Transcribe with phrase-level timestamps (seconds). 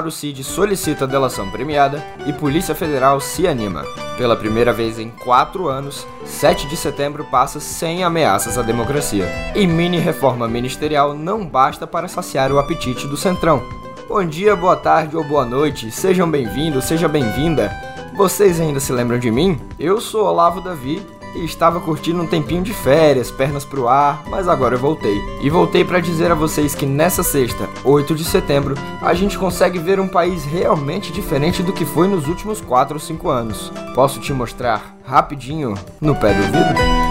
[0.00, 3.84] Mauro Cid solicita delação premiada e Polícia Federal se anima.
[4.16, 9.26] Pela primeira vez em quatro anos, 7 de setembro passa sem ameaças à democracia.
[9.54, 13.62] E mini reforma ministerial não basta para saciar o apetite do Centrão.
[14.08, 17.70] Bom dia, boa tarde ou boa noite, sejam bem-vindos, seja bem-vinda.
[18.16, 19.60] Vocês ainda se lembram de mim?
[19.78, 24.48] Eu sou Olavo Davi e estava curtindo um tempinho de férias, pernas pro ar, mas
[24.48, 25.18] agora eu voltei.
[25.42, 29.78] E voltei para dizer a vocês que nessa sexta, 8 de setembro, a gente consegue
[29.78, 33.72] ver um país realmente diferente do que foi nos últimos 4 ou 5 anos.
[33.94, 37.10] Posso te mostrar rapidinho no pé do vidro?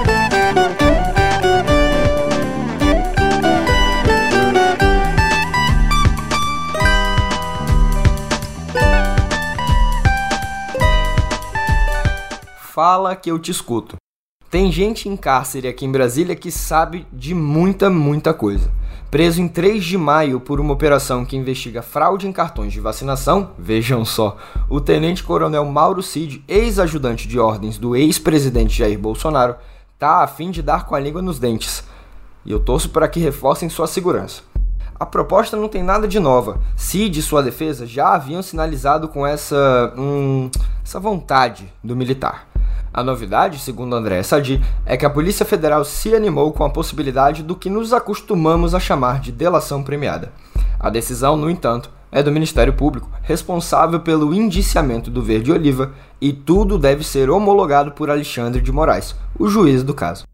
[12.80, 13.98] Fala que eu te escuto.
[14.50, 18.72] Tem gente em cárcere aqui em Brasília que sabe de muita, muita coisa.
[19.12, 23.52] Preso em 3 de maio por uma operação que investiga fraude em cartões de vacinação,
[23.60, 29.56] vejam só, o tenente-coronel Mauro Cid, ex-ajudante de ordens do ex-presidente Jair Bolsonaro,
[30.00, 31.84] tá a fim de dar com a língua nos dentes.
[32.44, 34.42] E eu torço para que reforcem sua segurança.
[35.00, 36.60] A proposta não tem nada de nova.
[36.76, 40.50] Cid e sua defesa já haviam sinalizado com essa, hum,
[40.84, 42.49] essa vontade do militar.
[43.00, 47.42] A novidade, segundo André Sadi, é que a Polícia Federal se animou com a possibilidade
[47.42, 50.34] do que nos acostumamos a chamar de delação premiada.
[50.78, 56.34] A decisão, no entanto, é do Ministério Público, responsável pelo indiciamento do Verde Oliva, e
[56.34, 60.26] tudo deve ser homologado por Alexandre de Moraes, o juiz do caso.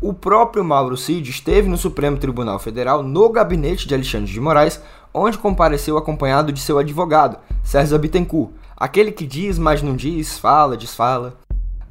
[0.00, 4.80] O próprio Mauro Cid esteve no Supremo Tribunal Federal no gabinete de Alexandre de Moraes,
[5.12, 10.76] onde compareceu acompanhado de seu advogado, César Bittencourt, aquele que diz, mas não diz, fala,
[10.76, 11.36] desfala.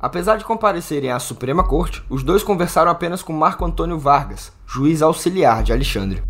[0.01, 4.99] Apesar de comparecerem à Suprema Corte, os dois conversaram apenas com Marco Antônio Vargas, juiz
[5.03, 6.23] auxiliar de Alexandre.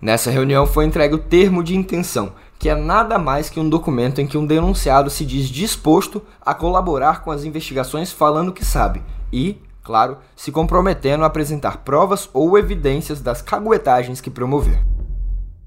[0.00, 4.22] Nessa reunião foi entregue o termo de intenção, que é nada mais que um documento
[4.22, 9.02] em que um denunciado se diz disposto a colaborar com as investigações falando que sabe
[9.30, 14.82] e, claro, se comprometendo a apresentar provas ou evidências das caguetagens que promover.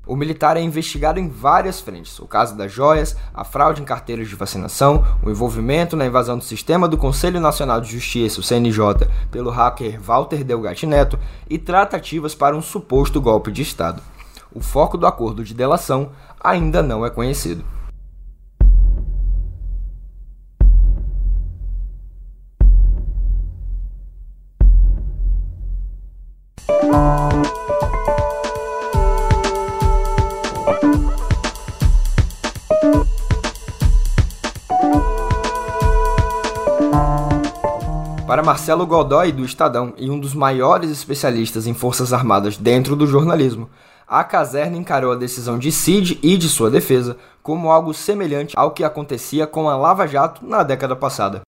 [0.08, 4.30] O militar é investigado em várias frentes: o caso das joias, a fraude em carteiras
[4.30, 9.08] de vacinação, o envolvimento na invasão do sistema do Conselho Nacional de Justiça, o CNJ,
[9.30, 11.20] pelo hacker Walter Delgatti Neto
[11.50, 14.02] e tratativas para um suposto golpe de Estado.
[14.54, 17.77] O foco do acordo de delação ainda não é conhecido.
[38.58, 43.70] Marcelo Godoy, do Estadão, e um dos maiores especialistas em Forças Armadas dentro do jornalismo,
[44.08, 48.72] a caserna encarou a decisão de Cid e de sua defesa como algo semelhante ao
[48.72, 51.42] que acontecia com a Lava Jato na década passada.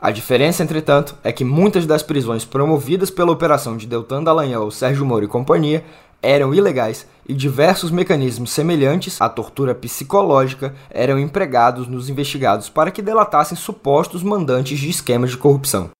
[0.00, 5.04] A diferença, entretanto, é que muitas das prisões promovidas pela operação de Deltan Dallagnol, Sérgio
[5.04, 5.84] Moro e companhia
[6.22, 13.02] eram ilegais e diversos mecanismos semelhantes à tortura psicológica eram empregados nos investigados para que
[13.02, 15.90] delatassem supostos mandantes de esquemas de corrupção.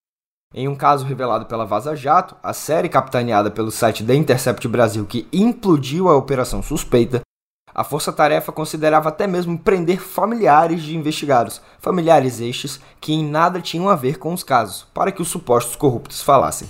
[0.57, 5.05] Em um caso revelado pela Vaza Jato, a série capitaneada pelo site The Intercept Brasil
[5.05, 7.23] que implodiu a operação suspeita,
[7.75, 13.61] a Força Tarefa considerava até mesmo prender familiares de investigados, familiares estes que em nada
[13.61, 16.69] tinham a ver com os casos, para que os supostos corruptos falassem.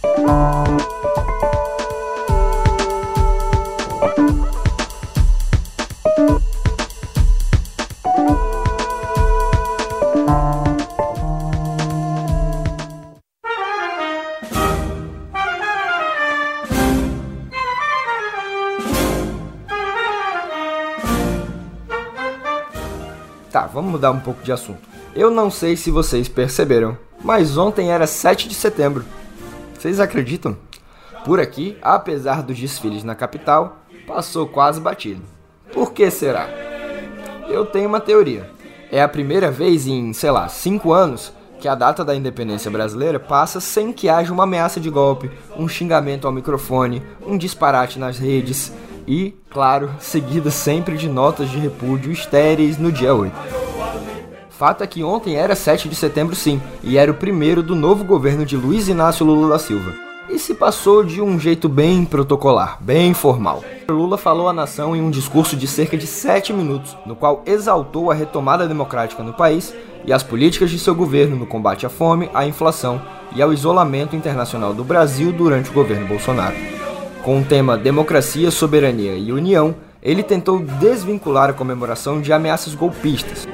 [23.94, 24.81] Mudar um pouco de assunto.
[25.15, 29.04] Eu não sei se vocês perceberam, mas ontem era 7 de setembro.
[29.78, 30.57] Vocês acreditam?
[31.24, 35.22] Por aqui, apesar dos desfiles na capital, passou quase batido.
[35.72, 36.48] Por que será?
[37.48, 38.51] Eu tenho uma teoria.
[38.91, 43.21] É a primeira vez em, sei lá, 5 anos que a data da independência brasileira
[43.21, 48.19] passa sem que haja uma ameaça de golpe, um xingamento ao microfone, um disparate nas
[48.19, 48.72] redes,
[49.07, 53.64] e, claro, seguida sempre de notas de repúdio estéreis no dia 8.
[54.59, 58.04] Fato é que ontem era 7 de setembro sim, e era o primeiro do novo
[58.04, 59.92] governo de Luiz Inácio Lula da Silva.
[60.30, 63.65] E se passou de um jeito bem protocolar, bem formal.
[63.89, 68.12] Lula falou à nação em um discurso de cerca de 7 minutos, no qual exaltou
[68.12, 69.74] a retomada democrática no país
[70.06, 73.03] e as políticas de seu governo no combate à fome, à inflação
[73.34, 76.54] e ao isolamento internacional do Brasil durante o governo Bolsonaro.
[77.24, 83.48] Com o tema Democracia, Soberania e União, ele tentou desvincular a comemoração de ameaças golpistas.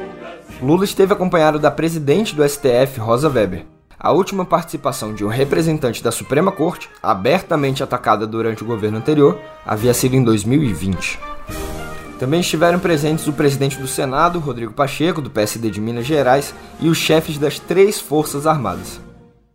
[0.62, 3.64] Lula esteve acompanhado da presidente do STF, Rosa Weber.
[3.98, 9.38] A última participação de um representante da Suprema Corte, abertamente atacada durante o governo anterior,
[9.64, 11.18] havia sido em 2020.
[12.18, 16.88] Também estiveram presentes o presidente do Senado, Rodrigo Pacheco, do PSD de Minas Gerais, e
[16.90, 19.00] os chefes das três Forças Armadas.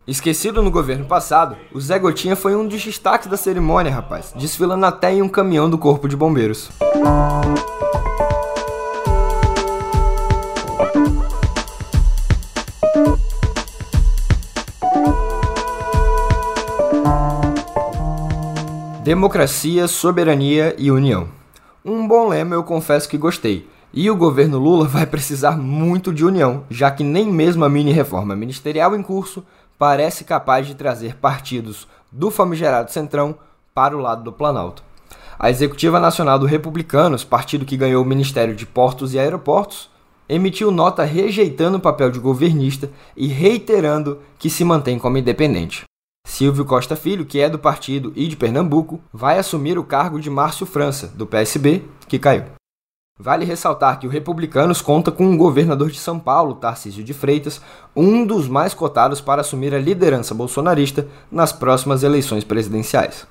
[0.08, 4.86] Esquecido no governo passado, o Zé Gotinha foi um dos destaques da cerimônia, rapaz, desfilando
[4.86, 6.68] até em um caminhão do Corpo de Bombeiros.
[19.06, 21.28] Democracia, soberania e união.
[21.84, 23.68] Um bom lema eu confesso que gostei.
[23.94, 27.92] E o governo Lula vai precisar muito de união, já que nem mesmo a mini
[27.92, 29.44] reforma ministerial em curso
[29.78, 33.36] parece capaz de trazer partidos do famigerado Centrão
[33.72, 34.82] para o lado do Planalto.
[35.38, 39.88] A Executiva Nacional do Republicanos, partido que ganhou o Ministério de Portos e Aeroportos,
[40.28, 45.84] emitiu nota rejeitando o papel de governista e reiterando que se mantém como independente.
[46.26, 50.28] Silvio Costa Filho, que é do partido e de Pernambuco, vai assumir o cargo de
[50.28, 52.42] Márcio França, do PSB, que caiu.
[53.18, 57.62] Vale ressaltar que o Republicanos conta com o governador de São Paulo, Tarcísio de Freitas,
[57.94, 63.26] um dos mais cotados para assumir a liderança bolsonarista nas próximas eleições presidenciais.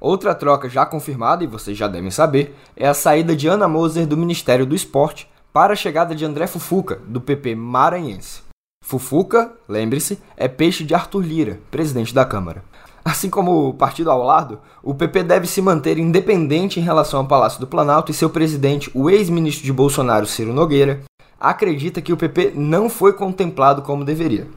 [0.00, 4.06] Outra troca já confirmada, e vocês já devem saber, é a saída de Ana Moser
[4.06, 8.47] do Ministério do Esporte para a chegada de André Fufuca, do PP maranhense.
[8.88, 12.64] Fufuca, lembre-se, é peixe de Arthur Lira, presidente da Câmara.
[13.04, 17.26] Assim como o partido ao lado, o PP deve se manter independente em relação ao
[17.26, 21.02] Palácio do Planalto e seu presidente, o ex-ministro de Bolsonaro, Ciro Nogueira,
[21.38, 24.48] acredita que o PP não foi contemplado como deveria.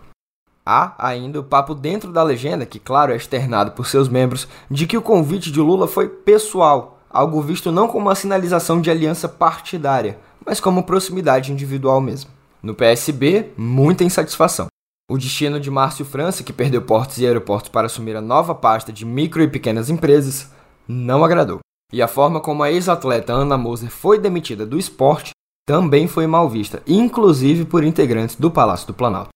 [0.65, 4.87] Há ainda o papo dentro da legenda, que claro é externado por seus membros, de
[4.87, 9.27] que o convite de Lula foi pessoal, algo visto não como uma sinalização de aliança
[9.27, 12.31] partidária, mas como proximidade individual mesmo.
[12.63, 14.67] No PSB, muita insatisfação.
[15.09, 18.93] O destino de Márcio França, que perdeu portos e aeroportos para assumir a nova pasta
[18.93, 20.51] de micro e pequenas empresas,
[20.87, 21.59] não agradou.
[21.91, 25.31] E a forma como a ex-atleta Ana Moser foi demitida do esporte
[25.67, 29.29] também foi mal vista, inclusive por integrantes do Palácio do Planalto.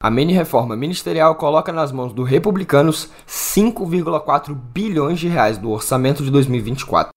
[0.00, 6.30] A mini-reforma ministerial coloca nas mãos dos republicanos 5,4 bilhões de reais do orçamento de
[6.30, 7.10] 2024.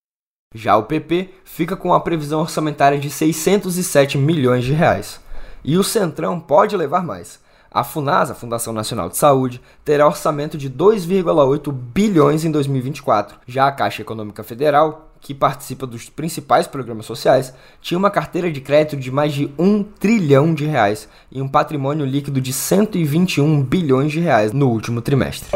[0.54, 5.24] Já o PP fica com a previsão orçamentária de 607 milhões de reais.
[5.68, 7.40] E o Centrão pode levar mais.
[7.72, 13.40] A FUNASA, Fundação Nacional de Saúde, terá orçamento de 2,8 bilhões em 2024.
[13.48, 17.52] Já a Caixa Econômica Federal, que participa dos principais programas sociais,
[17.82, 22.06] tinha uma carteira de crédito de mais de 1 trilhão de reais e um patrimônio
[22.06, 25.50] líquido de 121 bilhões de reais no último trimestre.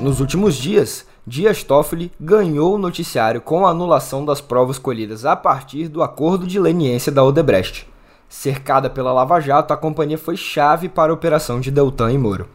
[0.00, 5.34] Nos últimos dias, Dias Toffoli ganhou o noticiário com a anulação das provas colhidas a
[5.34, 7.88] partir do acordo de leniência da Odebrecht.
[8.28, 12.48] Cercada pela Lava Jato, a companhia foi chave para a operação de Deltan e Moro.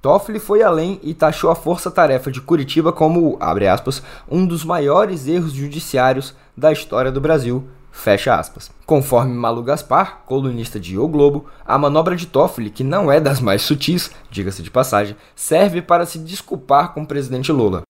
[0.00, 4.00] Toffoli foi além e taxou a força-tarefa de Curitiba como, aspas,
[4.30, 7.64] um dos maiores erros judiciários da história do Brasil,
[7.96, 8.70] Fecha aspas.
[8.84, 13.40] Conforme Malu Gaspar, colunista de O Globo, a manobra de Toffoli, que não é das
[13.40, 17.82] mais sutis, diga-se de passagem, serve para se desculpar com o presidente Lula.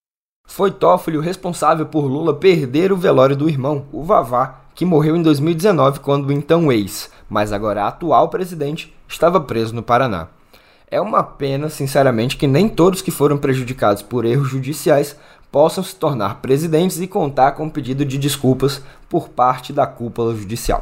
[0.47, 5.17] Foi Toffoli o responsável por Lula perder o velório do irmão, o Vavá, que morreu
[5.17, 10.29] em 2019 quando o então ex, mas agora atual presidente, estava preso no Paraná.
[10.89, 15.17] É uma pena, sinceramente, que nem todos que foram prejudicados por erros judiciais
[15.57, 20.37] possam se tornar presidentes e contar com um pedido de desculpas por parte da cúpula
[20.37, 20.81] judicial.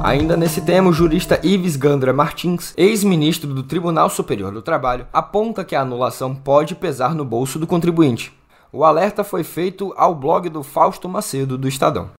[0.00, 5.64] Ainda nesse tema, o jurista Ives Gandra Martins, ex-ministro do Tribunal Superior do Trabalho, aponta
[5.64, 8.32] que a anulação pode pesar no bolso do contribuinte.
[8.72, 12.10] O alerta foi feito ao blog do Fausto Macedo, do Estadão.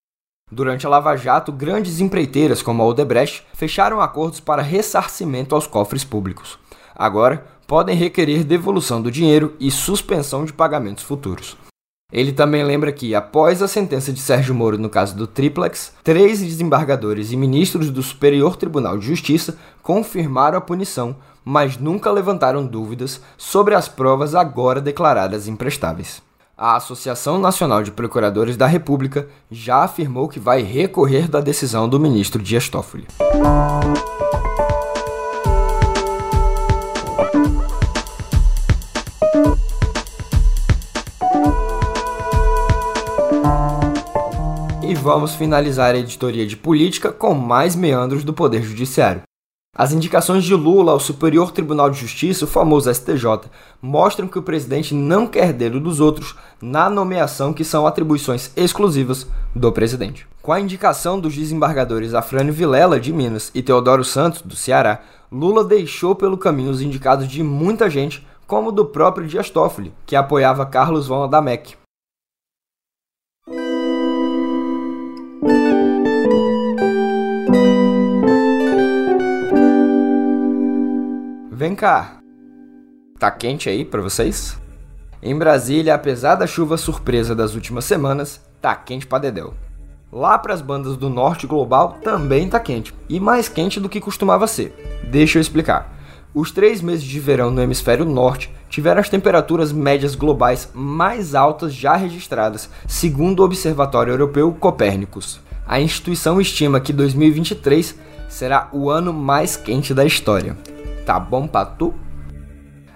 [0.52, 6.04] Durante a Lava Jato, grandes empreiteiras como a Odebrecht fecharam acordos para ressarcimento aos cofres
[6.04, 6.60] públicos.
[6.96, 11.58] Agora, podem requerer devolução do dinheiro e suspensão de pagamentos futuros.
[12.14, 16.40] Ele também lembra que, após a sentença de Sérgio Moro no caso do Triplex, três
[16.40, 23.20] desembargadores e ministros do Superior Tribunal de Justiça confirmaram a punição, mas nunca levantaram dúvidas
[23.36, 26.22] sobre as provas agora declaradas imprestáveis.
[26.58, 32.00] A Associação Nacional de Procuradores da República já afirmou que vai recorrer da decisão do
[32.00, 33.06] ministro Dias Toffoli.
[44.82, 49.25] E vamos finalizar a editoria de política com mais meandros do Poder Judiciário.
[49.78, 53.50] As indicações de Lula ao Superior Tribunal de Justiça, o famoso STJ,
[53.82, 59.28] mostram que o presidente não quer dedo dos outros na nomeação que são atribuições exclusivas
[59.54, 60.26] do presidente.
[60.42, 65.62] Com a indicação dos desembargadores Afrânio Vilela, de Minas, e Teodoro Santos, do Ceará, Lula
[65.62, 70.66] deixou pelo caminho os indicados de muita gente, como do próprio Dias Toffoli, que apoiava
[70.66, 71.76] Carlos von Adamek.
[81.76, 82.20] Vem cá.
[83.20, 84.58] Tá quente aí para vocês?
[85.22, 89.54] Em Brasília, apesar da chuva surpresa das últimas semanas, tá quente pra dedéu.
[90.10, 94.00] Lá para as bandas do norte global também tá quente, e mais quente do que
[94.00, 94.74] costumava ser.
[95.12, 95.94] Deixa eu explicar.
[96.34, 101.74] Os três meses de verão no hemisfério norte tiveram as temperaturas médias globais mais altas
[101.74, 105.42] já registradas, segundo o Observatório Europeu Copérnicos.
[105.68, 110.56] A instituição estima que 2023 será o ano mais quente da história.
[111.06, 111.94] Tá bom pra tu?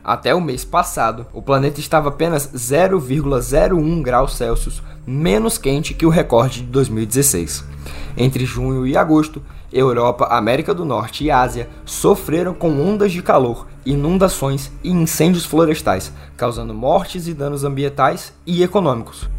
[0.03, 6.09] Até o mês passado, o planeta estava apenas 0,01 graus Celsius menos quente que o
[6.09, 7.63] recorde de 2016.
[8.17, 13.67] Entre junho e agosto, Europa, América do Norte e Ásia sofreram com ondas de calor,
[13.85, 19.29] inundações e incêndios florestais, causando mortes e danos ambientais e econômicos.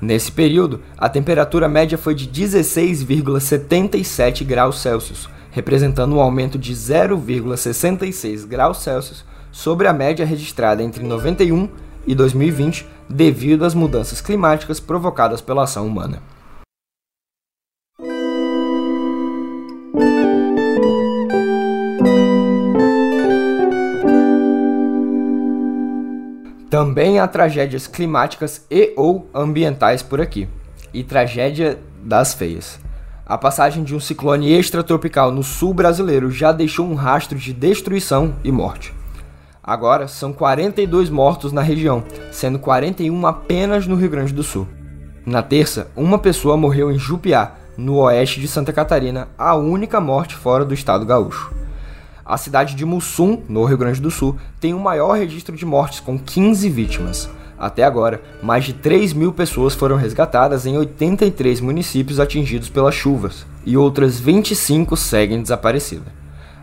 [0.00, 8.44] Nesse período, a temperatura média foi de 16,77 graus Celsius, representando um aumento de 0,66
[8.46, 11.68] graus Celsius sobre a média registrada entre 91
[12.06, 16.20] e 2020 devido às mudanças climáticas provocadas pela ação humana.
[26.70, 30.48] Também há tragédias climáticas e ou ambientais por aqui.
[30.94, 32.81] E tragédia das feias.
[33.32, 38.34] A passagem de um ciclone extratropical no sul brasileiro já deixou um rastro de destruição
[38.44, 38.92] e morte.
[39.62, 44.68] Agora são 42 mortos na região, sendo 41 apenas no Rio Grande do Sul.
[45.24, 50.36] Na terça, uma pessoa morreu em Jupiá, no oeste de Santa Catarina, a única morte
[50.36, 51.54] fora do estado gaúcho.
[52.22, 56.00] A cidade de Mussum, no Rio Grande do Sul, tem o maior registro de mortes,
[56.00, 57.30] com 15 vítimas.
[57.62, 63.46] Até agora, mais de 3 mil pessoas foram resgatadas em 83 municípios atingidos pelas chuvas,
[63.64, 66.12] e outras 25 seguem desaparecidas.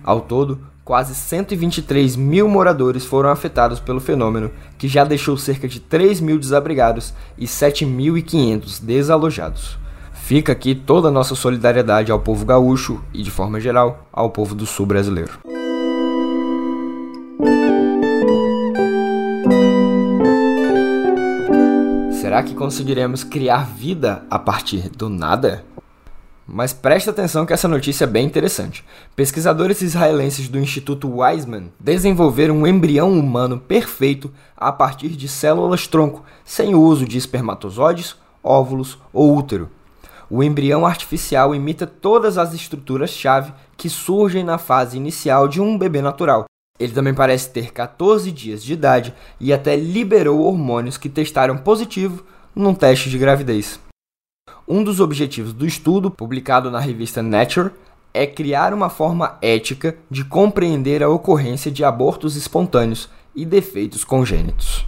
[0.03, 5.79] Ao todo, quase 123 mil moradores foram afetados pelo fenômeno, que já deixou cerca de
[5.79, 9.77] 3 mil desabrigados e 7.500 desalojados.
[10.12, 14.53] Fica aqui toda a nossa solidariedade ao povo gaúcho e, de forma geral, ao povo
[14.53, 15.39] do sul brasileiro.
[22.30, 25.66] Será que conseguiremos criar vida a partir do nada?
[26.46, 28.86] Mas preste atenção que essa notícia é bem interessante.
[29.16, 36.76] Pesquisadores israelenses do Instituto Weizmann desenvolveram um embrião humano perfeito a partir de células-tronco, sem
[36.76, 39.68] o uso de espermatozoides, óvulos ou útero.
[40.30, 46.00] O embrião artificial imita todas as estruturas-chave que surgem na fase inicial de um bebê
[46.00, 46.46] natural,
[46.80, 52.24] ele também parece ter 14 dias de idade e até liberou hormônios que testaram positivo
[52.56, 53.80] num teste de gravidez.
[54.68, 57.72] Um dos objetivos do estudo, publicado na revista Nature,
[58.14, 64.86] é criar uma forma ética de compreender a ocorrência de abortos espontâneos e defeitos congênitos.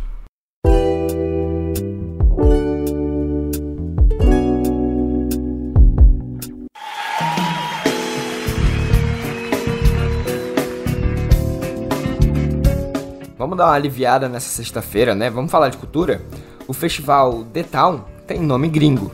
[13.61, 15.29] Dar uma aliviada nessa sexta-feira, né?
[15.29, 16.21] Vamos falar de cultura?
[16.67, 19.11] O festival The Town tem nome gringo,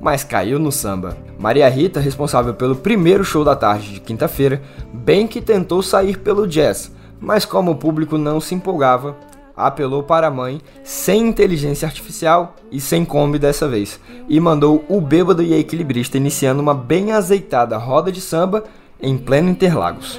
[0.00, 1.18] mas caiu no samba.
[1.38, 6.46] Maria Rita, responsável pelo primeiro show da tarde de quinta-feira, bem que tentou sair pelo
[6.46, 6.90] jazz,
[7.20, 9.16] mas como o público não se empolgava,
[9.54, 14.98] apelou para a mãe sem inteligência artificial e sem Kombi dessa vez, e mandou o
[14.98, 18.64] bêbado e a equilibrista iniciando uma bem azeitada roda de samba
[18.98, 20.18] em pleno Interlagos.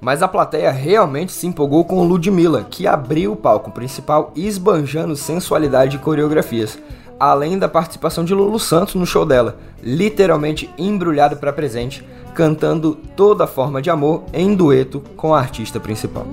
[0.00, 5.96] Mas a plateia realmente se empolgou com Ludmilla, que abriu o palco principal esbanjando sensualidade
[5.96, 6.78] e coreografias,
[7.18, 13.46] além da participação de Lulu Santos no show dela, literalmente embrulhado para presente, cantando toda
[13.46, 16.26] forma de amor em dueto com a artista principal.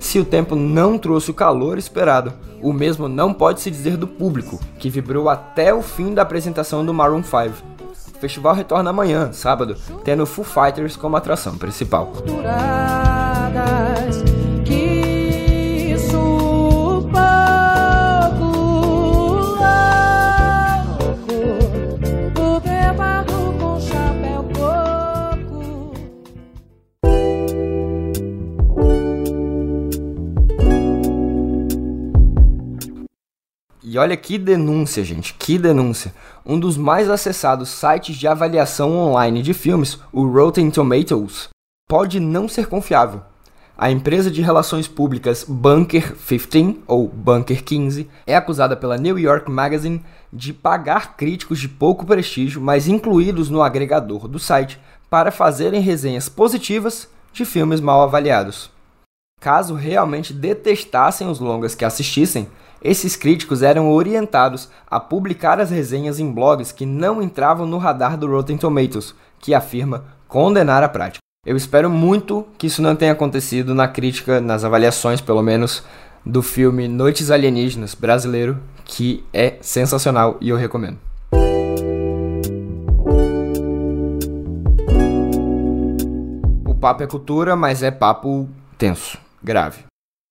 [0.00, 4.08] Se o tempo não trouxe o calor esperado, o mesmo não pode se dizer do
[4.08, 7.62] público, que vibrou até o fim da apresentação do Maroon 5,
[8.22, 12.12] festival retorna amanhã, sábado, tendo Foo Fighters como atração principal.
[34.02, 36.12] Olha que denúncia, gente, que denúncia.
[36.44, 41.48] Um dos mais acessados sites de avaliação online de filmes, o Rotten Tomatoes,
[41.88, 43.22] pode não ser confiável.
[43.78, 49.50] A empresa de relações públicas Bunker 15 ou Bunker 15 é acusada pela New York
[49.50, 55.80] Magazine de pagar críticos de pouco prestígio, mas incluídos no agregador do site, para fazerem
[55.80, 58.70] resenhas positivas de filmes mal avaliados.
[59.40, 62.48] Caso realmente detestassem os longas que assistissem,
[62.82, 68.16] esses críticos eram orientados a publicar as resenhas em blogs que não entravam no radar
[68.16, 71.22] do Rotten Tomatoes, que afirma condenar a prática.
[71.46, 75.84] Eu espero muito que isso não tenha acontecido na crítica, nas avaliações, pelo menos,
[76.26, 80.98] do filme Noites Alienígenas brasileiro, que é sensacional e eu recomendo.
[86.66, 89.84] O papo é cultura, mas é papo tenso, grave.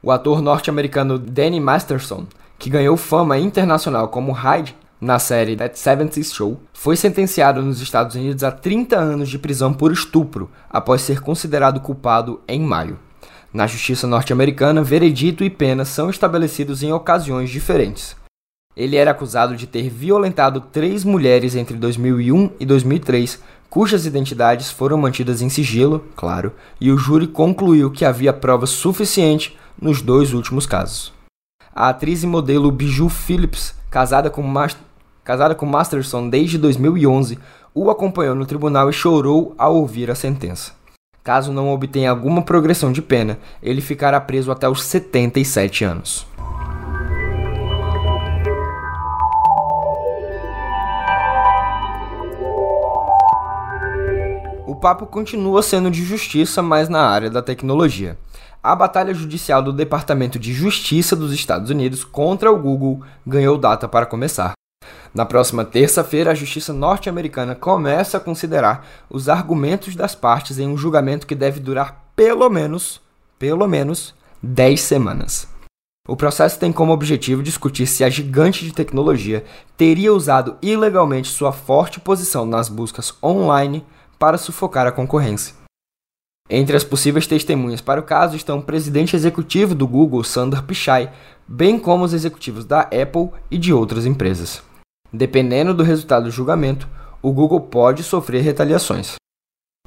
[0.04, 2.26] O ator norte-americano Danny Masterson,
[2.62, 8.16] que ganhou fama internacional como Hyde na série That 70 Show, foi sentenciado nos Estados
[8.16, 13.00] Unidos a 30 anos de prisão por estupro após ser considerado culpado em maio.
[13.52, 18.16] Na justiça norte-americana, veredito e pena são estabelecidos em ocasiões diferentes.
[18.78, 23.42] Ele era acusado de ter violentado três mulheres entre 2001 e 2003,
[23.72, 29.58] cujas identidades foram mantidas em sigilo, claro, e o júri concluiu que havia prova suficiente
[29.82, 31.21] nos dois últimos casos.
[31.74, 34.44] A atriz e modelo Biju Phillips, casada com
[35.24, 37.40] casada com Masterson desde 2011,
[37.74, 40.74] o acompanhou no tribunal e chorou ao ouvir a sentença.
[41.24, 46.28] Caso não obtenha alguma progressão de pena, ele ficará preso até os 77 anos.
[54.68, 58.18] O papo continua sendo de justiça, mas na área da tecnologia.
[58.64, 63.88] A batalha judicial do Departamento de Justiça dos Estados Unidos contra o Google ganhou data
[63.88, 64.52] para começar.
[65.16, 70.78] Na próxima terça-feira, a justiça norte-americana começa a considerar os argumentos das partes em um
[70.78, 73.02] julgamento que deve durar pelo menos,
[73.40, 75.48] pelo menos, 10 semanas.
[76.08, 79.44] O processo tem como objetivo discutir se a gigante de tecnologia
[79.76, 83.84] teria usado ilegalmente sua forte posição nas buscas online
[84.20, 85.61] para sufocar a concorrência.
[86.54, 91.10] Entre as possíveis testemunhas para o caso estão o presidente executivo do Google, Sundar Pichai,
[91.48, 94.62] bem como os executivos da Apple e de outras empresas.
[95.14, 96.90] Dependendo do resultado do julgamento,
[97.22, 99.16] o Google pode sofrer retaliações.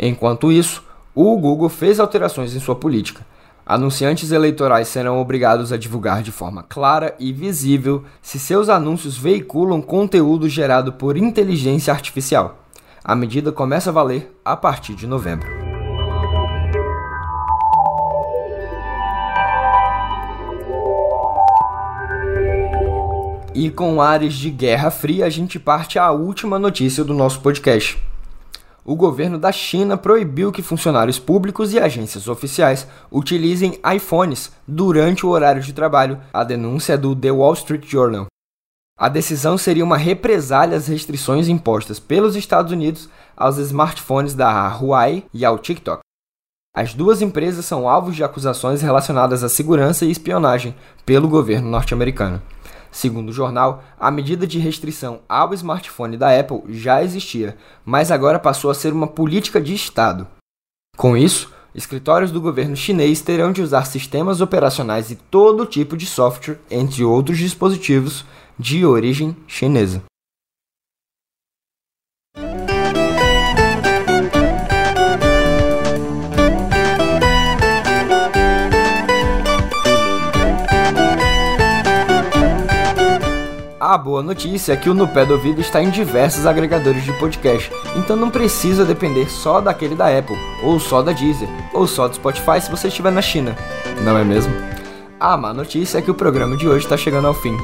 [0.00, 0.82] Enquanto isso,
[1.14, 3.26] o Google fez alterações em sua política.
[3.66, 9.82] Anunciantes eleitorais serão obrigados a divulgar de forma clara e visível se seus anúncios veiculam
[9.82, 12.64] conteúdo gerado por inteligência artificial.
[13.04, 15.63] A medida começa a valer a partir de novembro.
[23.54, 27.96] E com ares de guerra fria, a gente parte à última notícia do nosso podcast.
[28.84, 35.28] O governo da China proibiu que funcionários públicos e agências oficiais utilizem iPhones durante o
[35.28, 36.18] horário de trabalho.
[36.32, 38.26] A denúncia é do The Wall Street Journal.
[38.98, 45.24] A decisão seria uma represália às restrições impostas pelos Estados Unidos aos smartphones da Huawei
[45.32, 46.00] e ao TikTok.
[46.76, 50.74] As duas empresas são alvos de acusações relacionadas à segurança e espionagem
[51.06, 52.42] pelo governo norte-americano.
[52.94, 58.38] Segundo o jornal, a medida de restrição ao smartphone da Apple já existia, mas agora
[58.38, 60.28] passou a ser uma política de Estado.
[60.96, 66.06] Com isso, escritórios do governo chinês terão de usar sistemas operacionais e todo tipo de
[66.06, 68.24] software, entre outros dispositivos,
[68.56, 70.04] de origem chinesa.
[83.94, 87.12] A boa notícia é que o No Pé do Ouvido está em diversos agregadores de
[87.12, 92.08] podcast, então não precisa depender só daquele da Apple, ou só da Deezer, ou só
[92.08, 93.56] do Spotify se você estiver na China,
[94.02, 94.52] não é mesmo?
[95.20, 97.56] A má notícia é que o programa de hoje está chegando ao fim.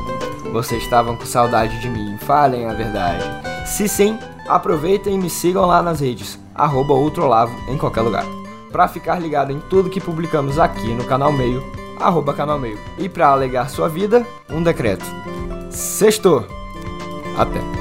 [0.53, 2.17] Vocês estavam com saudade de mim?
[2.19, 3.25] Falem a verdade.
[3.67, 4.17] Se sim,
[4.49, 8.25] aproveitem e me sigam lá nas redes, arroba Outrolavo em qualquer lugar.
[8.71, 11.61] Para ficar ligado em tudo que publicamos aqui no canal Meio,
[11.99, 12.79] arroba canal Meio.
[12.99, 15.05] E para alegar sua vida, um decreto.
[15.71, 16.45] Sexto.
[17.37, 17.80] Até.